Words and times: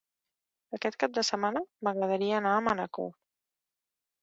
Aquest 0.77 0.97
cap 1.03 1.13
de 1.17 1.23
setmana 1.29 1.63
m'agradaria 1.87 2.41
anar 2.41 2.57
a 2.61 2.65
Manacor. 2.71 3.09